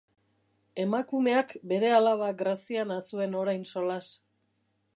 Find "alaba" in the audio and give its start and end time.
1.97-2.29